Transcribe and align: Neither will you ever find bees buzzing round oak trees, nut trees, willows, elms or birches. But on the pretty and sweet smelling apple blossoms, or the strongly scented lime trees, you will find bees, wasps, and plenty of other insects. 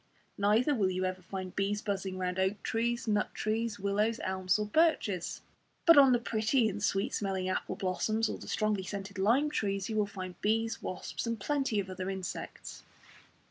Neither 0.39 0.73
will 0.73 0.89
you 0.89 1.05
ever 1.05 1.21
find 1.21 1.55
bees 1.55 1.79
buzzing 1.79 2.17
round 2.17 2.39
oak 2.39 2.63
trees, 2.63 3.07
nut 3.07 3.35
trees, 3.35 3.79
willows, 3.79 4.19
elms 4.23 4.57
or 4.57 4.65
birches. 4.65 5.41
But 5.85 5.95
on 5.95 6.11
the 6.11 6.17
pretty 6.17 6.67
and 6.67 6.81
sweet 6.81 7.13
smelling 7.13 7.47
apple 7.47 7.75
blossoms, 7.75 8.27
or 8.27 8.39
the 8.39 8.47
strongly 8.47 8.81
scented 8.81 9.19
lime 9.19 9.51
trees, 9.51 9.89
you 9.89 9.95
will 9.97 10.07
find 10.07 10.41
bees, 10.41 10.81
wasps, 10.81 11.27
and 11.27 11.39
plenty 11.39 11.79
of 11.79 11.87
other 11.87 12.09
insects. 12.09 12.81